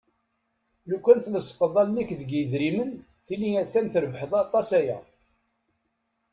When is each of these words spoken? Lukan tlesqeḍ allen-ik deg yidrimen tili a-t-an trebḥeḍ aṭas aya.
Lukan 0.89 1.17
tlesqeḍ 1.25 1.73
allen-ik 1.81 2.09
deg 2.19 2.29
yidrimen 2.33 2.91
tili 3.25 3.49
a-t-an 3.61 3.87
trebḥeḍ 3.89 4.31
aṭas 4.43 4.67
aya. 4.79 4.97